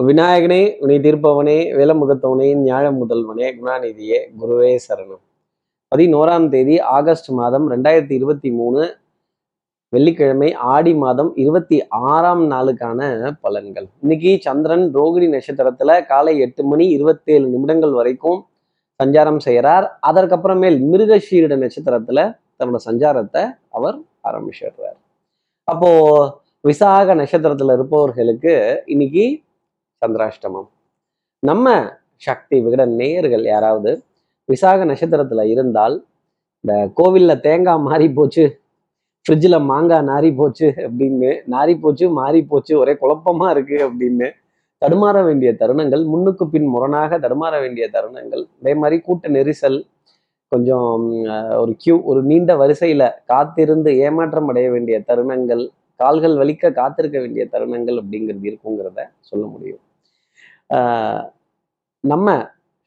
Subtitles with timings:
[0.00, 5.22] விநாயகனே வினை தீர்ப்பவனே வேலமுகத்தவனே ஞாழ முதல்வனே குணாநிதியே குருவே சரணம்.
[5.94, 8.96] பதினோராம் தேதி ஆகஸ்ட் மாதம் ரெண்டாயிரத்தி இருபத்தி மூணு
[9.88, 13.88] வெள்ளிக்கிழமை ஆடி மாதம் இருபத்தி ஆறாம் நாளுக்கான பலன்கள்.
[14.00, 18.46] இன்னைக்கு சந்திரன் ரோகிணி நட்சத்திரத்துல காலை எட்டு மணி இருபத்தேழு நிமிடங்கள் வரைக்கும்
[19.04, 19.98] சஞ்சாரம் செய்கிறார்.
[20.06, 24.98] அதற்கப்புறமேல் மிருகஷீரிட நட்சத்திரத்துல தன்னோட சஞ்சாரத்தை அவர் ஆரம்பிச்சிடுறார்.
[25.64, 25.90] அப்போ
[26.60, 29.44] விசாக நட்சத்திரத்துல இருப்பவர்களுக்கு இன்னைக்கு
[30.02, 30.68] சந்திராஷ்டமம்.
[31.42, 31.66] நம்ம
[32.22, 33.90] சக்தி விகட நேயர்கள் யாராவது
[34.48, 35.96] விசாக நட்சத்திரத்துல இருந்தால்
[36.64, 38.44] இந்த கோவில்ல தேங்காய் மாறி போச்சு
[39.26, 44.28] ஃப்ரிட்ஜில் மாங்காய் நாரி போச்சு அப்படின்னு நாரி போச்சு மாறி போச்சு ஒரே குழப்பமா இருக்கு அப்படின்னு
[44.82, 49.78] தடுமாற வேண்டிய தருணங்கள் முன்னுக்கு பின் முரணாக தடுமாற வேண்டிய தருணங்கள் அதே மாதிரி கூட்ட நெரிசல்
[50.52, 51.06] கொஞ்சம்
[51.62, 55.64] ஒரு கியூ ஒரு நீண்ட வரிசையில காத்திருந்து ஏமாற்றம் அடைய வேண்டிய தருணங்கள்
[56.00, 59.82] கால்கள் வலிக்க காத்திருக்க வேண்டிய தருணங்கள் அப்படிங்கிறது இருக்குங்கிறத சொல்ல முடியும்.
[62.04, 62.36] நம்ம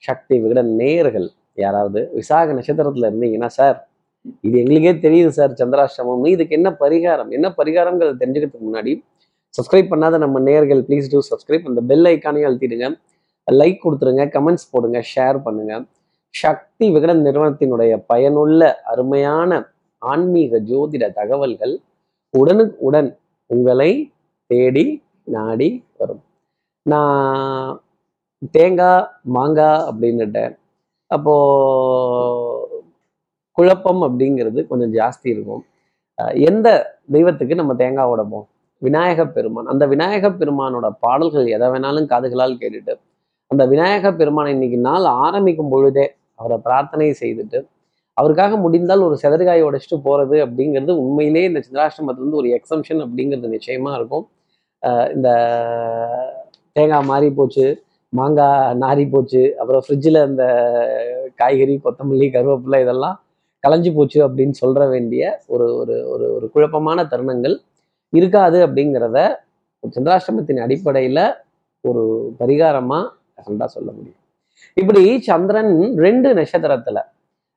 [0.03, 1.27] சக்தி விகட நேயர்கள்
[1.63, 3.77] யாராவது விசாக நட்சத்திரத்துல இருந்தீங்கன்னா சார்
[4.47, 7.29] இது எங்களுக்கே தெரியுது சார் சந்திராஷ்டமம் இதுக்கு என்ன பரிகாரம்?
[7.37, 8.93] என்ன பரிகாரங்கிறத தெரிஞ்சுக்கிறதுக்கு முன்னாடி
[9.53, 12.87] சப்ஸ்கிரைப் பண்ணாத நம்ம நேயர்கள் ப்ளீஸ் டூ சப்ஸ்கிரைப் அந்த பெல் ஐக்கானையும் அழுத்திடுங்க.
[13.47, 15.73] லைக் கொடுத்துருங்க கமெண்ட்ஸ் போடுங்க ஷேர் பண்ணுங்க.
[16.35, 19.51] சக்தி விகடன் நிறுவனத்தினுடைய பயனுள்ள அருமையான
[20.01, 21.75] ஆன்மீக ஜோதிட தகவல்கள்
[22.33, 23.09] உடனுக்கு உடன்
[23.49, 23.91] உங்களை
[24.49, 24.85] தேடி
[25.35, 26.21] நாடி வரும்.
[26.91, 27.81] நான்
[28.55, 30.53] தேங்காய் மாங்காய் அப்படின்னுட்டேன்.
[31.11, 31.33] அப்போ
[33.57, 35.63] குழப்பம் அப்படிங்கிறது கொஞ்சம் ஜாஸ்தி இருக்கும்.
[36.49, 36.67] எந்த
[37.15, 38.45] தெய்வத்துக்கு நம்ம தேங்காய் உடைப்போம்?
[38.81, 39.69] விநாயக பெருமான்.
[39.73, 42.93] அந்த விநாயக பெருமானோட பாடல்கள் எதை வேணாலும் காதுகளால் கேட்டுட்டு
[43.51, 46.05] அந்த விநாயக பெருமானை இன்னைக்கு நாள் ஆரம்பிக்கும் பொழுதே
[46.39, 47.59] அவரை பிரார்த்தனை செய்துட்டு
[48.17, 53.91] அவருக்காக முடிந்தால் ஒரு செதற்காய் உடைச்சிட்டு போறது அப்படிங்கிறது உண்மையிலேயே இந்த சந்திராஷ்டமத்துல இருந்து ஒரு எக்ஸம்ஷன் அப்படிங்கிறது நிச்சயமா
[53.99, 54.25] இருக்கும்.
[55.15, 55.29] இந்த
[56.75, 57.65] தேங்காய் மாறி போச்சு
[58.13, 60.45] மாங்காய் நாரி போச்சு அப்புறம் ஃப்ரிட்ஜில் இந்த
[61.35, 63.17] காய்கறி கொத்தமல்லி கருவேப்பிலை இதெல்லாம்
[63.63, 67.55] கலைஞ்சு போச்சு அப்படின்னு சொல்ற வேண்டிய ஒரு ஒரு ஒரு ஒரு குழப்பமான தருணங்கள்
[68.13, 69.17] இருக்காது அப்படிங்கிறத
[69.83, 71.23] ஒரு சந்திராஷ்டமத்தின் அடிப்படையில்
[71.83, 72.03] ஒரு
[72.39, 74.17] பரிகாரமாக அசண்டா சொல்ல முடியும்.
[74.77, 75.73] இப்படி சந்திரன்
[76.05, 76.99] ரெண்டு நட்சத்திரத்துல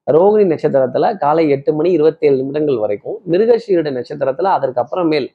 [0.07, 5.29] ரோகிணி நட்சத்திரத்துல காலை எட்டு மணி இருபத்தேழு நிமிடங்கள் வரைக்கும் மிருகஷீரிட நட்சத்திரத்துல அதற்கு அப்புறமேல்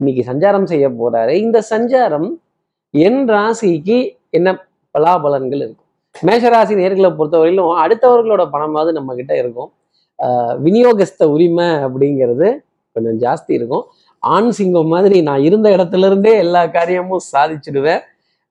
[0.00, 1.34] இன்னைக்கு சஞ்சாரம் செய்ய போறாரு.
[1.44, 2.28] இந்த சஞ்சாரம்
[2.94, 3.98] என் ராசிக்கு
[4.36, 4.48] என்ன
[4.94, 5.88] பலாபலன்கள் இருக்கும்?
[6.14, 9.70] மேஷராசி நேர்களை பொறுத்தவரையிலும் அடுத்தவர்களோட பணமாவது நம்ம கிட்ட இருக்கும்
[10.64, 12.48] விநியோகஸ்த உரிமை அப்படிங்கிறது
[12.96, 13.84] கொஞ்சம் ஜாஸ்தி இருக்கும்.
[14.22, 18.02] ஆண் சிங்கம் மாதிரி நான் இருந்த இடத்துல இருந்தே எல்லா காரியமும் சாதிச்சிடுவேன்.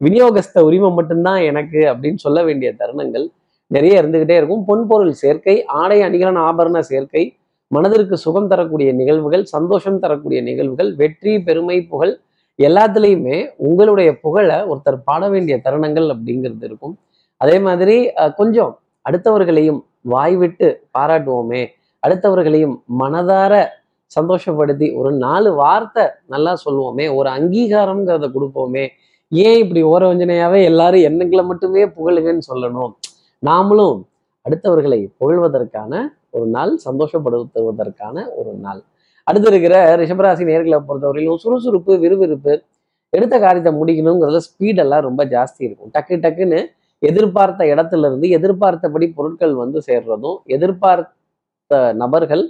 [0.02, 3.28] விநியோகஸ்த உரிமை மட்டும்தான் எனக்கு அப்படின்னு சொல்ல வேண்டிய தருணங்கள்
[3.72, 4.64] நிறைய இருந்துகிட்டே இருக்கும்.
[4.70, 7.24] பொன்பொருள் சேர்க்கை ஆடை அணிகலன் ஆபரண சேர்க்கை
[7.72, 12.14] மனதிற்கு சுகம் தரக்கூடிய நிகழ்வுகள் சந்தோஷம் தரக்கூடிய நிகழ்வுகள் வெற்றி பெருமை புகழ்
[12.58, 16.96] எல்லாத்துலேயுமே உங்களுடைய புகழை ஒருத்தர் பாட வேண்டிய தருணங்கள் அப்படிங்கிறது இருக்கும்.
[17.38, 17.96] அதே மாதிரி
[18.40, 18.72] கொஞ்சம்
[19.10, 20.68] அடுத்தவர்களையும் வாய் விட்டு
[20.98, 21.62] பாராட்டுவோமே.
[22.08, 23.54] அடுத்தவர்களையும் மனதார
[24.20, 27.06] சந்தோஷப்படுத்தி ஒரு நாலு வார்த்தை நல்லா சொல்லுவோமே.
[27.16, 28.86] ஒரு அங்கீகாரம்ங்கிறத கொடுப்போமே.
[29.32, 32.94] ஏன் இப்படி ஓரவஞ்சனையாவே எல்லாரும் எண்ணங்களை மட்டுமே புகழுங்கன்னு சொல்லணும்?
[33.46, 34.00] நாமளும்
[34.46, 35.94] அடுத்தவர்களை புகழ்வதற்கான
[36.30, 38.82] ஒரு நாள் சந்தோஷப்படுத்துவதற்கான ஒரு நாள்.
[39.32, 42.54] அடுத்து இருக்கிற ரிஷபராசி நேர்களை பொறுத்தவரையிலும் சுறுசுறுப்பு விறுவிறுப்பு
[43.14, 45.92] எடுத்த காரியத்தை முடிக்கணுங்கிறதுல ஸ்பீடெல்லாம் ரொம்ப ஜாஸ்தி இருக்கும்.
[45.96, 46.60] டக்கு டக்குன்னு
[47.02, 52.44] எதிர்பார்த்த இடத்துல இருந்து எதிர்பார்த்தபடி பொருட்கள் வந்து சேர்றதும் எதிர்பார்த்த நபர்கள்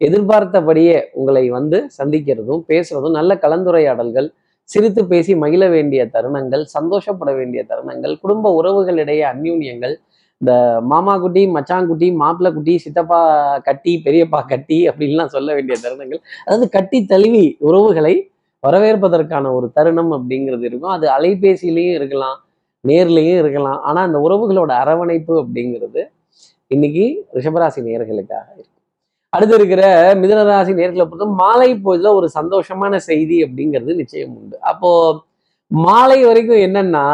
[0.00, 4.28] எதிர்பார்த்தபடியே உங்களை வந்து சந்திக்கிறதும் பேசுறதும் நல்ல கலந்துரையாடல்கள்
[4.68, 9.94] சிரித்து பேசி மகிழ வேண்டிய தருணங்கள் சந்தோஷப்பட வேண்டிய தருணங்கள் குடும்ப உறவுகளிடையே அந்யூன்யங்கள்
[10.40, 10.52] இந்த
[10.92, 13.20] மாமா குட்டி மச்சாங்குட்டி மாப்பிள்ள குட்டி சித்தப்பா
[13.68, 16.20] கட்டி பெரியப்பா கட்டி அப்படின்லாம் சொல்ல வேண்டிய தருணங்கள்.
[16.46, 18.14] அதாவது கட்டி தழுவி உறவுகளை
[18.62, 20.94] வரவேற்பதற்கான ஒரு தருணம் அப்படிங்கிறது இருக்கும்.
[20.96, 22.38] அது அலைபேசியிலையும் இருக்கலாம்
[22.84, 23.80] நேர்லையும் இருக்கலாம்.
[23.88, 26.02] ஆனா அந்த உறவுகளோட அரவணைப்பு அப்படிங்கிறது
[26.70, 27.04] இன்னைக்கு
[27.36, 28.72] ரிஷபராசி நேர்களுக்காக இருக்கு
[29.32, 29.82] அடுத்து இருக்கிற
[30.22, 34.56] மிதனராசி நேர்களை பொறுத்த மாலை பொழுதுல ஒரு சந்தோஷமான செய்தி அப்படிங்கிறது நிச்சயம் உண்டு.
[34.70, 34.90] அப்போ
[35.70, 37.04] மாலை வரைக்கும் என்னன்னா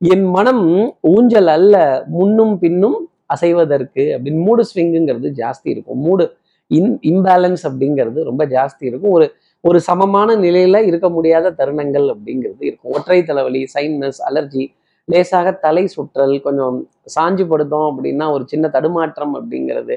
[0.00, 0.66] என் மனம்
[1.12, 1.76] ஊஞ்சல் அல்ல
[2.16, 2.98] முன்னும் பின்னும்
[3.34, 6.00] அசைவதற்கு அப்படின்னு மூடு ஸ்விங்குங்கிறது ஜாஸ்தி இருக்கும்.
[6.00, 6.24] மூடு
[6.70, 9.12] இன் இம்பேலன்ஸ் அப்படிங்கிறது ரொம்ப ஜாஸ்தி இருக்கும்.
[9.12, 9.26] ஒரு
[9.64, 12.92] ஒரு சமமான நிலையில இருக்க முடியாத தருணங்கள் அப்படிங்கிறது இருக்கும்.
[12.96, 14.64] ஒற்றை தலைவலி சைன்னஸ் அலர்ஜி
[15.08, 16.76] லேசாக தலை சுற்றல் கொஞ்சம்
[17.16, 19.94] சாஞ்சு படுத்தோம் அப்படின்னா ஒரு சின்ன தடுமாற்றம் அப்படிங்கிறது.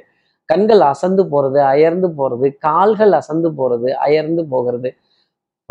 [0.50, 4.90] கண்கள் அசந்து போறது அயர்ந்து போறது கால்கள் அசந்து போறது அயர்ந்து போகிறது.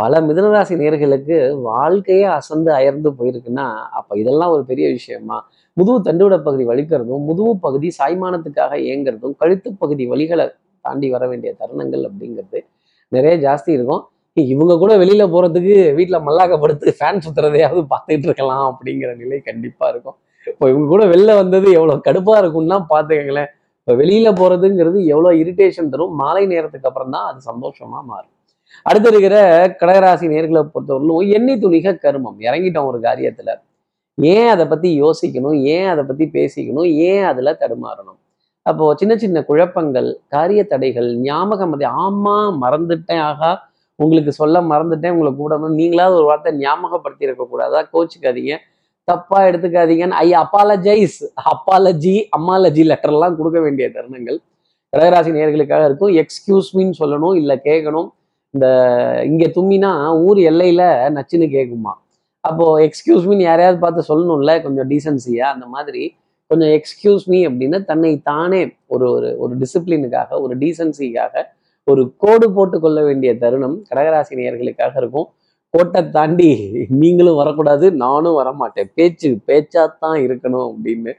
[0.00, 1.36] பல மிதனராசி நேர்களுக்கு
[1.68, 3.66] வாழ்க்கையே அசந்து அயர்ந்து போயிருக்குன்னா
[3.98, 5.36] அப்ப இதெல்லாம் ஒரு பெரிய விஷயமா?
[5.76, 10.46] முதுகு தண்டுவிட பகுதி வலிக்கிறதும் முதுகு பகுதி சாய்மானத்துக்காக இயங்குறதும் கழுத்து பகுதி வழிகளை
[10.84, 12.58] தாண்டி வர வேண்டிய தருணங்கள் அப்படிங்கிறது
[13.12, 14.02] நிறைய ஜாஸ்தி இருக்கும்.
[14.36, 20.16] இவங்க கூட வெளியில போறதுக்கு வீட்டுல மல்லாக்கப்படுத்து ஃபேன் சுத்துறதையாவது பார்த்துட்டு இருக்கலாம் அப்படிங்கிற நிலை கண்டிப்பா இருக்கும்.
[20.46, 23.50] இப்போ இவங்க கூட வெளில வந்தது எவ்வளவு கடுப்பா இருக்கும்னா பாத்துக்கங்களேன்
[23.80, 28.34] இப்போ வெளியில போறதுங்கிறது எவ்வளவு இரிட்டேஷன் தரும் மாலை நேரத்துக்கு அப்புறம் தான் அது சந்தோஷமா மாறும்.
[28.82, 32.40] அடுத்து இருக்கிற கடகராசி நேர்களை பொறுத்தவரையிலும் எண்ணி துணிக கருமம்.
[32.40, 33.60] இறங்கிட்டோம் ஒரு காரியத்துல.
[34.14, 35.60] ஏன் அதை பத்தி யோசிக்கணும்?
[35.60, 36.92] ஏன் அதை பத்தி பேசிக்கணும்?
[36.92, 38.18] ஏன் அதுல தடுமாறணும்?
[38.62, 45.34] அப்போ சின்ன சின்ன குழப்பங்கள் காரிய தடைகள் ஞாபகம் மதி ஆமா மறந்துட்டேன் ஆகா உங்களுக்கு சொல்ல மறந்துட்டேன் உங்களை
[45.34, 47.88] கூட நீங்களாவது ஒரு வார்த்தை ஞாபகப்படுத்தி இருக்க கூடாதா?
[47.92, 48.56] கோச்சுக்காதீங்க.
[49.04, 54.38] தப்பா எடுத்துக்காதீங்கன்னு ஐ அப்பாலஜைஸ் அப்பாலஜி அம்மாலஜி லெட்டர்லாம் கொடுக்க வேண்டிய தருணங்கள்.
[54.96, 56.14] கடகராசி நேர்களுக்காக இருக்கும்.
[56.14, 58.08] எக்ஸ்கியூஸ் மீன்னு சொல்லணும் இல்லை கேட்கணும்.
[58.54, 58.66] இந்த
[59.24, 59.90] இங்கே தும்மினா
[60.26, 60.82] ஊர் எல்லையில
[61.16, 61.92] நச்சுன்னு கேட்குமா
[62.44, 66.02] அப்போ எக்ஸ்கியூஸ் மீன் யாரையாவது பார்த்து சொல்லணும்ல கொஞ்சம் டீசன்சியா அந்த மாதிரி.
[66.50, 71.44] கொஞ்சம் எக்ஸ்கியூஸ் மீ அப்படின்னு தன்னை தானே ஒரு ஒரு ஒரு டிசிப்ளினுக்காக ஒரு டீசன்சிக்காக
[71.86, 75.28] ஒரு கோடு போட்டு கொள்ள வேண்டிய தருணம் கடகராசி நேயர்களுக்காக இருக்கும்.
[75.74, 76.48] கோட்டை தாண்டி
[77.02, 78.88] நீங்களும் வரக்கூடாது நானும் வரமாட்டேன்.
[78.94, 81.12] பேச்சு பேச்சாத்தான் இருக்கணும் அப்படின்னு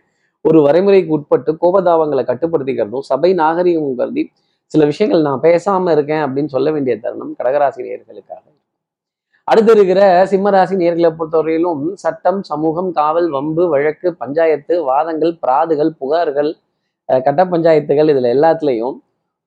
[0.45, 4.23] ஒரு வரைமுறைக்கு உட்பட்டு கோபதாபங்களை கட்டுப்படுத்திக்கிறதும் சபை நாகரிகம் கருதி
[4.71, 8.43] சில விஷயங்கள் நான் பேசாம இருக்கேன் அப்படின்னு சொல்ல வேண்டிய தருணம் கடகராசி நேர்களுக்காக
[9.47, 10.01] அடுத்து இருக்கிற
[10.31, 16.51] சிம்மராசி நேர்களை பொறுத்தவரையிலும் சட்டம் சமூகம் காவல் வம்பு வழக்கு பஞ்சாயத்து வாதங்கள் பிராதுகள் புகார்கள்
[17.09, 18.95] கட்ட பஞ்சாயத்துகள் இதுல எல்லாத்துலயும்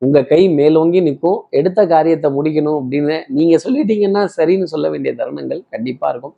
[0.02, 1.38] உங்க கை மேலோங்கி நிற்கும்.
[1.50, 6.34] எடுத்த காரியத்தை முடிக்கணும் அப்படின்னு நீங்க சொல்லிட்டீங்கன்னா சரின்னு சொல்ல வேண்டிய தருணங்கள் கண்டிப்பா இருக்கும்.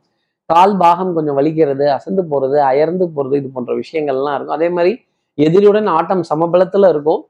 [0.49, 4.57] கால் பாகம் கொஞ்சம் வலிக்கிறது அசந்து போறது அயர்ந்து போறது இது போன்ற விஷயங்கள்லாம் இருக்கும்.
[4.59, 4.93] அதே மாதிரி
[5.37, 7.21] எதிரியுடன் ஆட்டம் சமபலத்துல இருக்கும்.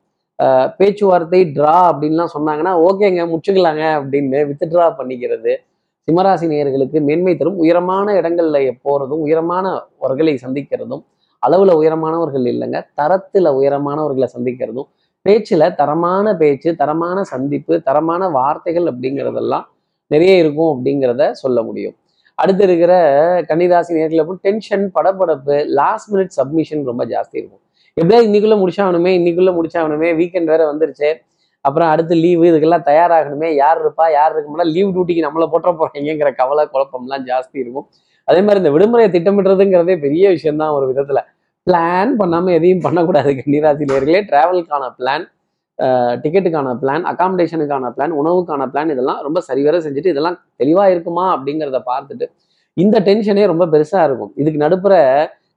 [0.79, 5.53] பேச்சுவார்த்தை ட்ரா அப்படின்லாம் சொன்னாங்கன்னா ஓகேங்க முடிச்சுக்கலாங்க அப்படின்னு வித்ட்ரா பண்ணிக்கிறது.
[6.07, 7.57] சிம்மராசி நேயர்களுக்கு மேன்மை தரும்.
[7.63, 11.03] உயரமான இடங்கள்ல போகிறதும் உயரமானவர்களை சந்திக்கிறதும்
[11.43, 14.87] அளவில் உயரமானவர்கள் இல்லைங்க தரத்தில் உயரமானவர்களை சந்திக்கிறதும்
[15.25, 19.65] பேச்சில் தரமான பேச்சு தரமான சந்திப்பு தரமான வார்த்தைகள் அப்படிங்கிறதெல்லாம்
[20.07, 21.95] நிறைய இருக்கும் அப்படிங்கிறத சொல்ல முடியும்.
[22.35, 22.93] அடுத்து இருக்கிற
[23.49, 27.63] கன்னிராசி நேர்களை டென்ஷன் படபடப்பு லாஸ்ட் மினிட் சப்மிஷன் ரொம்ப ஜாஸ்தி இருக்கும்.
[27.99, 31.09] எப்படியா இன்னைக்குள்ள முடிச்சாகணுமே இன்னைக்குள்ள முடிச்சாகணுமே வீக்கெண்ட் வேற வந்துருச்சு.
[31.61, 33.47] அப்புறம் அடுத்து லீவு இதுக்கெல்லாம் தயாராகணுமே.
[33.55, 37.87] யார் இருப்பா யார் இருக்க லீவ் டியூட்டிக்கு நம்மளை போட்டுற போறீங்கிற கவலை குழப்பம்லாம் ஜாஸ்தி இருக்கும்.
[38.23, 41.19] அதே மாதிரி இந்த விடுமுறையை திட்டமிடுறதுங்கிறதே பெரிய விஷயம்தான் ஒரு விதத்துல.
[41.67, 45.25] பிளான் பண்ணாம எதையும் பண்ணக்கூடாது கன்னிராசி நேர்களே டிராவலுக்கான பிளான்
[46.23, 52.27] டிக்கெட்டுக்கான பிளான் அகாமடேஷனுக்கான பிளான் உணவுக்கான பிளான் இதெல்லாம் ரொம்ப சரிவர செஞ்சுட்டு இதெல்லாம் தெளிவாக இருக்குமா அப்படிங்கிறத பார்த்துட்டு
[52.73, 54.31] இந்த டென்ஷனே ரொம்ப பெருசா இருக்கும்.
[54.35, 54.93] இதுக்கு நடுப்புற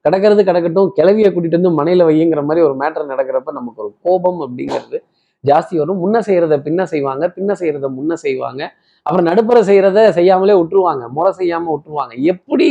[0.04, 4.98] கிடக்கிறது கிடக்கட்டும் கிளவிய கூட்டிட்டு வந்து மனையில வையுங்கிற மாதிரி ஒரு மேட்டர் நடக்கிறப்ப நமக்கு ஒரு கோபம் அப்படிங்கிறது
[5.44, 6.00] ஜாஸ்தி வரும்.
[6.04, 8.62] முன்ன செய்யறத பின்ன செய்வாங்க பின்ன செய்யறத முன்ன செய்வாங்க.
[9.06, 12.14] அப்புறம் நடுப்புற செய்யறத செய்யாமலே விட்டுருவாங்க முறை செய்யாம விட்டுருவாங்க.
[12.32, 12.68] எப்படி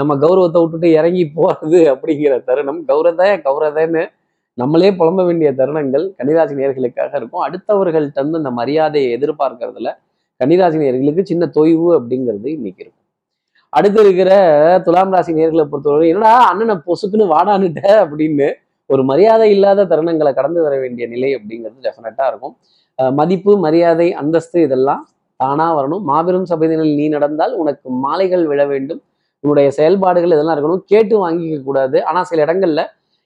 [0.00, 2.80] நம்ம கௌரவத்தை விட்டுட்டு இறங்கி போறது அப்படிங்கிற தருணம்.
[2.90, 4.02] கௌரத கௌரதன்னு
[4.58, 7.42] நம்மளே புலம்ப வேண்டிய தருணங்கள் கன்னிராசி நேர்களுக்காக இருக்கும்.
[7.46, 9.90] அடுத்தவர்கள்ட்ட இருந்து அந்த மரியாதையை எதிர்பார்க்கறதுல
[10.40, 13.05] கன்னிராசி நேர்களுக்கு சின்ன தொய்வு அப்படிங்கிறது இன்னைக்கு இருக்கும்.
[13.72, 14.30] அடுத்து இருக்கிற
[14.86, 18.48] துலாம் ராசி நேர்களை பொறுத்தவரை என்னடா அண்ணனை பொசுக்குன்னு வாடான்னுட்ட அப்படின்னு
[18.90, 22.54] ஒரு மரியாதை இல்லாத தருணங்களை கடந்து வர வேண்டிய நிலை அப்படிங்கிறது டெஃபினட்டாக இருக்கும்.
[23.20, 25.02] மதிப்பு மரியாதை அந்தஸ்து இதெல்லாம்
[25.40, 26.04] தானா வரணும்.
[26.10, 29.00] மாபெரும் சபையினில் நீ நடந்தால் உனக்கு மாலைகள் விழ வேண்டும்.
[29.44, 30.84] உன்னுடைய செயல்பாடுகள் இதெல்லாம் இருக்கணும்.
[30.92, 31.96] கேட்டு வாங்கிக்க கூடாது.
[32.10, 32.82] ஆனால் சில இடங்கள்ல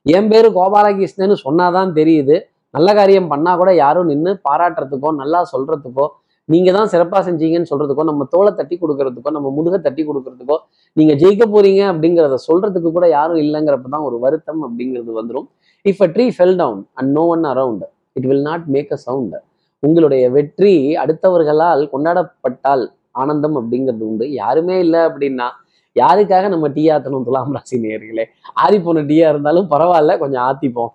[0.07, 2.37] என் பேரு கோபாலகிருஷ்ணன்னு சொன்னாதான் தெரியுது.
[2.77, 6.07] நல்ல காரியம் பண்ணா கூட யாரும் நின்று பாராட்டுறதுக்கோ நல்லா சொல்றதுக்கோ
[6.51, 10.57] நீங்க தான் சிறப்பாக செஞ்சீங்கன்னு சொல்றதுக்கோ நம்ம தோலை தட்டி கொடுக்கறதுக்கோ நம்ம முதுகை தட்டி கொடுக்கறதுக்கோ
[10.97, 15.49] நீங்கள் ஜெயிக்க போறீங்க அப்படிங்கிறத சொல்றதுக்கு கூட யாரும் இல்லைங்கிறப்ப தான் ஒரு வருத்தம் அப்படிங்கிறது வந்துடும்
[15.85, 19.37] if a tree fell down and no one around it will not make a sound
[19.83, 24.25] உங்களுடைய வெற்றி அடுத்தவர்களால் கொண்டாடப்பட்டால் ஆனந்தம் அப்படிங்கிறது உண்டு.
[24.33, 25.47] யாருமே இல்லை அப்படின்னா
[25.97, 28.25] யாருக்காக நம்ம டீ ஆத்தணும் துலாம் ராசி நேர்களே
[28.65, 30.91] ஆறி போன டீயா இருந்தாலும் பரவாயில்ல கொஞ்சம் ஆத்திப்போம்.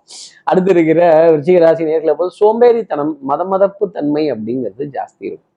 [0.50, 1.00] அடுத்து இருக்கிற
[1.32, 5.52] விருச்சிக ராசி நேர்களை போது சோம்பேறித்தனம் மதமதப்பு தன்மை அப்படிங்கிறது ஜாஸ்தி இருக்கும்.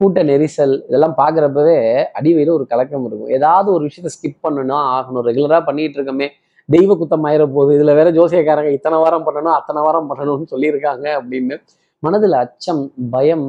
[0.00, 1.76] கூட்ட நெரிசல் இதெல்லாம் பார்க்குறப்பவே
[2.18, 3.30] அடிவயிறு ஒரு கலக்கம் இருக்கும்.
[3.36, 6.28] ஏதாவது ஒரு விஷயத்த ஸ்கிப் பண்ணணும் ஆகணும் ரெகுலராக பண்ணிட்டு இருக்கோமே.
[6.74, 11.56] தெய்வ குத்தம் ஆயிர போகுது இதுல வேற ஜோசியக்காரங்க இத்தனை வாரம் பண்ணணும் அத்தனை வாரம் பண்ணணும்னு சொல்லியிருக்காங்க அப்படின்னு
[12.02, 13.46] மனதில் அச்சம் பயம்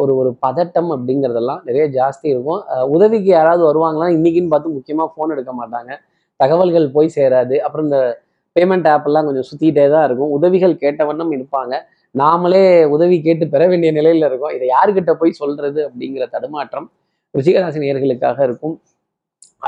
[0.00, 2.60] ஒரு ஒரு பதட்டம் அப்படிங்கிறதெல்லாம் நிறைய ஜாஸ்தி இருக்கும்.
[2.84, 4.08] உதவிக்கு யாராவது வருவாங்களா?
[4.16, 5.92] இன்னைக்குன்னு பார்த்து முக்கியமாக ஃபோன் எடுக்க மாட்டாங்க.
[6.36, 7.56] தகவல்கள் போய் சேராது.
[7.56, 8.22] அப்புறம் இந்த
[8.56, 10.30] பேமெண்ட் ஆப் எல்லாம் கொஞ்சம் சுத்திட்டே தான் இருக்கும்.
[10.30, 11.74] உதவிகள் கேட்ட வண்ணம் இருப்பாங்க.
[12.14, 14.50] நாமளே உதவி கேட்டு பெற வேண்டிய நிலையில இருக்கோம்.
[14.50, 16.90] இதை யாருக்கிட்ட போய் சொல்றது அப்படிங்கிற தடுமாற்றம்
[17.38, 18.80] ரிஷிகராசி நேர்களுக்காக இருக்கும்.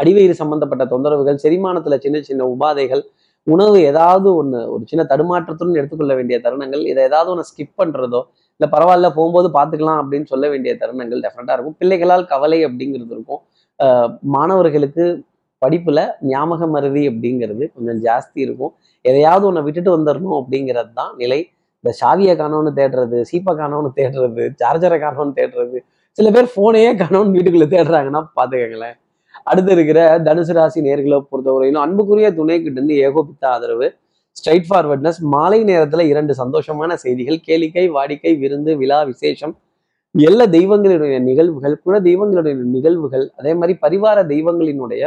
[0.01, 3.03] அடிவயிறு சம்பந்தப்பட்ட தொந்தரவுகள் செரிமானத்துல சின்ன சின்ன உபாதைகள்
[3.43, 8.21] உணவு ஏதாவது ஒன்று ஒரு சின்ன தடுமாற்றத்துடன் எடுத்துக்கொள்ள வேண்டிய தருணங்கள் இதை ஏதாவது ஒன்று ஸ்கிப் பண்றதோ
[8.63, 11.77] இல்லை பரவாயில்ல போகும்போது பார்த்துக்கலாம் அப்படின்னு சொல்ல வேண்டிய தருணங்கள் டெஃபினட்டாக இருக்கும்.
[11.81, 13.41] பிள்ளைகளால் கவலை அப்படிங்கிறது இருக்கும்.
[14.35, 15.05] மாணவர்களுக்கு
[15.63, 16.01] படிப்புல
[16.33, 18.73] ஞாபக மருதி அப்படிங்கிறது கொஞ்சம் ஜாஸ்தி இருக்கும்.
[19.05, 21.41] எதையாவது ஒன்றை விட்டுட்டு வந்துடணும் அப்படிங்கிறது தான் நிலை.
[21.85, 25.79] இந்த சாவியை காணோன்னு தேடுறது சீப்பை காணோன்னு தேடுறது சார்ஜரை காணோன்னு தேடுறது
[26.19, 28.97] சில பேர் ஃபோனையே கணவன் வீட்டுக்குள்ள தேடுறாங்கன்னா பார்த்துக்கங்களேன்.
[29.51, 33.89] அடுத்து இருக்கிற தனுசு ராசி நேர்களை பொறுத்தவரையிலும் அன்புக்குரிய துணை கிட்ட இருந்து ஏகோபித்த ஆதரவு
[34.37, 39.55] ஸ்ட்ரைட் ஃபார்வர்ட்னஸ் மாலை நேரத்துல இரண்டு சந்தோஷமான செய்திகள் கேளிக்கை வாடிக்கை விருந்து விழா விசேஷம்
[40.15, 45.05] எல்லா தெய்வங்களுடைய நிகழ்வுகள் குல தெய்வங்களுடைய நிகழ்வுகள் அதே மாதிரி பரிவார தெய்வங்களினுடைய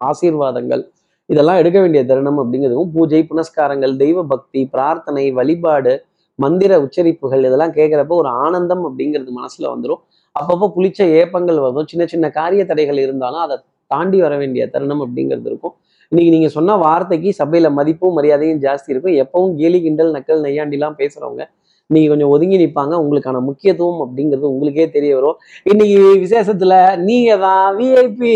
[0.00, 0.82] ஆசீர்வாதங்கள்
[1.28, 5.92] இதெல்லாம் எடுக்க வேண்டிய தருணம் அப்படிங்கிறதும் பூஜை புனஸ்காரங்கள் தெய்வ பக்தி பிரார்த்தனை வழிபாடு
[6.38, 10.02] மந்திர உச்சரிப்புகள் இதெல்லாம் கேட்குறப்ப ஒரு ஆனந்தம் அப்படிங்கிறது மனசுல வந்துடும்
[10.36, 13.56] அப்பப்போ புளிச்ச ஏப்பங்கள் வரும் சின்ன சின்ன காரிய தடைகள் இருந்தாலும் அதை
[13.90, 15.74] தாண்டி வர வேண்டிய தருணம் அப்படிங்கிறது இருக்கும்.
[16.12, 19.16] இன்னைக்கு நீங்க சொன்ன வார்த்தைக்கு சபையில மதிப்பும் மரியாதையும் ஜாஸ்தி இருக்கும்.
[19.22, 21.42] எப்பவும் கேலி கிண்டல் நக்கல் நையாண்டிலாம் பேசுறவங்க
[21.90, 25.36] நீங்க கொஞ்சம் ஒதுங்கி நிற்பாங்க உங்களுக்கான முக்கியத்துவம் அப்படிங்கிறது உங்களுக்கே தெரிய வரும்.
[25.70, 26.74] இன்னைக்கு விசேஷத்துல
[27.08, 28.32] நீங்க தான் விஐபி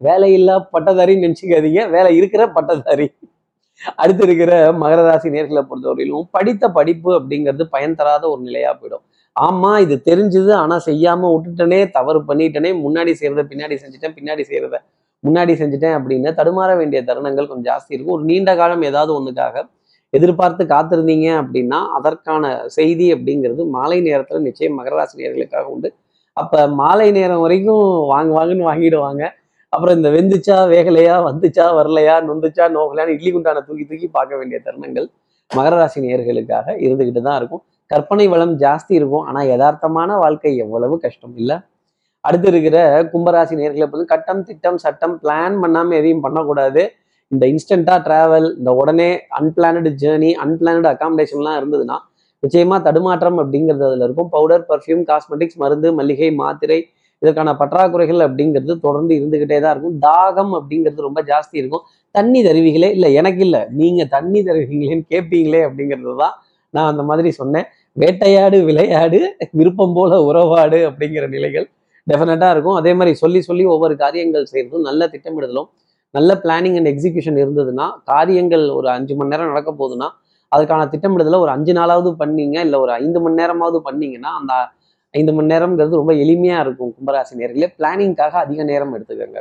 [0.00, 1.82] வேலையில்லா பட்டதாரின்னு நினச்சிக்காதீங்க.
[1.94, 3.06] வேலை இருக்கிற பட்டதாரி.
[4.02, 4.52] அடுத்து இருக்கிற
[4.82, 9.04] மகர ராசி நேர்களை பொறுத்தவரையிலும் படித்த படிப்பு அப்படிங்கிறது பயன் தராத ஒரு நிலையா போயிடும்.
[9.36, 10.52] ஆமா இது தெரிஞ்சது.
[10.62, 14.76] ஆனா செய்யாம விட்டுட்டனே தவறு பண்ணிட்டனே முன்னாடி செய்யறத பின்னாடி செஞ்சுட்டேன் பின்னாடி செய்யறத
[15.26, 18.16] முன்னாடி செஞ்சுட்டேன் அப்படின்னு தடுமாற வேண்டிய தருணங்கள் கொஞ்சம் ஜாஸ்தி இருக்கும்.
[18.18, 19.64] ஒரு நீண்ட காலம் ஏதாவது ஒன்றுக்காக
[20.12, 25.88] எதிர்பார்த்து காத்திருந்தீங்க அப்படின்னா அதற்கான செய்தி அப்படிங்கிறது மாலை நேரத்தில் நிச்சயம் மகர ராசி நேர்களுக்காக உண்டு.
[26.36, 29.22] அப்போ மாலை நேரம் வரைக்கும் வாங்க வாங்கன்னு வாங்கிடுவாங்க.
[29.72, 35.06] அப்புறம் இந்த வெந்துச்சா வேகலையா வந்துச்சா வரலையா நொந்துச்சா நோகலையான்னு இட்லி குண்டான தூக்கி தூக்கி பார்க்க வேண்டிய தருணங்கள்
[35.50, 37.62] மகர ராசி நேர்களுக்காக இருந்துக்கிட்டு தான் இருக்கும்.
[37.90, 39.24] கற்பனை வளம் ஜாஸ்தி இருக்கும்.
[39.28, 41.56] ஆனால் யதார்த்தமான வாழ்க்கை எவ்வளவு கஷ்டம் இல்லை?
[42.24, 42.78] அடுத்து இருக்கிற
[43.12, 46.82] கும்பராசி நேர்களை பொறுத்து கட்டம் திட்டம் சட்டம் பிளான் பண்ணாமல் எதையும் பண்ணக்கூடாது.
[47.32, 51.96] இந்த இன்ஸ்டண்ட்டாக ட்ராவல் இந்த உடனே அன்பிளானடு ஜேர்னி அன்பிளானடு அகாமடேஷன்லாம் இருந்ததுன்னா
[52.42, 54.30] நிச்சயமாக தடுமாற்றம் அப்படிங்கிறது அதில் இருக்கும்.
[54.34, 56.78] பவுடர் பர்ஃப்யூம் காஸ்மெட்டிக்ஸ் மருந்து மல்லிகை மாத்திரை
[57.22, 59.98] இதற்கான பற்றாக்குறைகள் அப்படிங்கிறது தொடர்ந்து இருந்துக்கிட்டே தான் இருக்கும்.
[60.06, 61.84] தாகம் அப்படிங்கிறது ரொம்ப ஜாஸ்தி இருக்கும்.
[62.14, 62.88] தண்ணி தருவீங்களே?
[62.96, 63.60] இல்லை எனக்கு இல்லை.
[63.80, 66.34] நீங்கள் தண்ணி தருவீங்களேன்னு கேட்பீங்களே அப்படிங்கிறது தான்
[66.74, 67.68] நான் அந்த மாதிரி சொன்னேன்.
[68.00, 69.20] வேட்டையாடு விளையாடு
[69.58, 71.66] விருப்பம் போல உறவாடு அப்படிங்கிற நிலைகள்
[72.10, 72.76] டெஃபினட்டா இருக்கும்.
[72.80, 75.68] அதே மாதிரி சொல்லி சொல்லி ஒவ்வொரு காரியங்கள் செய்கிறதும் நல்ல திட்டமிடுதலும்
[76.16, 80.08] நல்ல பிளானிங் அண்ட் எக்ஸிக்யூஷன் இருந்ததுன்னா காரியங்கள் ஒரு அஞ்சு மணி நேரம் நடக்க போகுதுன்னா
[80.52, 84.54] அதுக்கான திட்டமிடுதலை ஒரு அஞ்சு நாளாவது பண்ணீங்க இல்லை ஒரு ஐந்து மணி நேரமாவது பண்ணீங்கன்னா அந்த
[85.18, 87.68] ஐந்து மணி நேரம்ங்கிறது ரொம்ப எளிமையா இருக்கும் கும்பராசி நேர்களே.
[87.78, 89.40] பிளானிங்காக அதிக நேரம் எடுத்துக்கோங்க.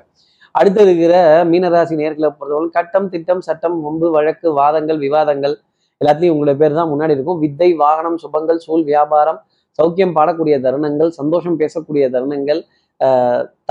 [0.59, 1.15] அடுத்து இருக்கிற
[1.51, 5.55] மீனராசி நேர்களை பொறுத்தவரை கட்டம் திட்டம் சட்டம் வம்பு வழக்கு வாதங்கள் விவாதங்கள்
[6.01, 7.39] எல்லாத்தையும் உங்களுடைய பேர் தான் முன்னாடி இருக்கும்.
[7.43, 9.39] வித்தை வாகனம் சுபங்கள் சூழ் வியாபாரம்
[9.79, 12.61] சௌக்கியம் பாடக்கூடிய தருணங்கள் சந்தோஷம் பேசக்கூடிய தருணங்கள்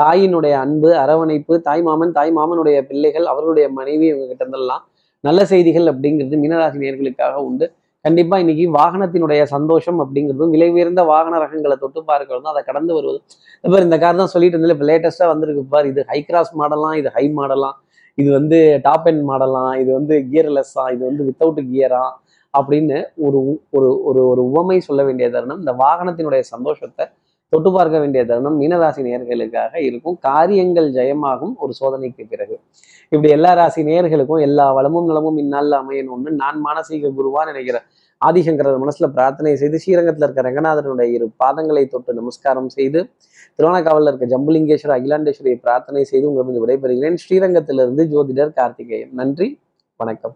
[0.00, 4.82] தாயினுடைய அன்பு அரவணைப்பு தாய் மாமன் தாய் மாமனுடைய பிள்ளைகள் அவர்களுடைய மனைவி இவங்க கிட்ட இருந்தெல்லாம்
[5.24, 7.66] நல்ல செய்திகள் அப்படிங்கிறது மீனராசி நேர்களுக்காக உண்டு.
[8.04, 13.18] கண்டிப்பா இன்னைக்கு வாகனத்தினுடைய சந்தோஷம் அப்படிங்கிறதும் விலை உயர்ந்த வாகன ரகங்களை தொட்டு பார்க்கறதும் அதை கடந்து வருவது
[13.64, 15.88] இப்போ இந்த கார் தான் சொல்லிட்டு இருந்தேன் இப்போ லேட்டஸ்டா வந்திருக்கு பார்.
[15.92, 17.76] இது ஹை கிராஸ் மாடலாம் இது ஹை மாடலாம்
[18.18, 22.04] இது வந்து டாப் எண்ட் மாடலாம் இது வந்து கியர்லெஸ்ஸா இது வந்து வித்தவுட் கியரா
[22.58, 27.06] அப்படின்னு ஒரு உ- ஒரு ஒரு ஒரு உவமை சொல்ல வேண்டிய தருணம் இந்த வாகனத்தினுடைய சந்தோஷத்தை
[27.48, 30.18] தொட்டு பார்க்க வேண்டிய தருணம் மீனராசி நேர்களுக்காக இருக்கும்.
[30.18, 32.60] காரியங்கள் ஜெயமாகும் ஒரு சோதனைக்கு பிறகு.
[33.04, 37.80] இப்படி எல்லா ராசி நேயர்களுக்கும் எல்லா வளமும் நலமும் இந்நாளில் அமையணும்னு நான் மானசீக குருவா நினைக்கிறேன்
[38.26, 43.08] ஆதிசங்கரர் மனசுல பிரார்த்தனை செய்து ஸ்ரீரங்கத்தில் இருக்க ரங்கநாதனுடைய இரு பாதங்களை தொட்டு நமஸ்காரம் செய்து
[43.58, 47.16] திருவண்ணாக்காவலில் இருக்க ஜம்புலிங்கேஸ்வரர் அகிலாண்டேஸ்வரியை பிரார்த்தனை செய்து உங்களுக்கு விடைபெறுகிறேன்.
[47.28, 49.10] ஸ்ரீரங்கத்திலிருந்து ஜோதிடர் கார்த்திகேயன்.
[49.12, 49.58] நன்றி.
[49.96, 50.32] வணக்கம்.